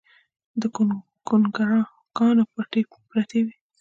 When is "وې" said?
3.45-3.55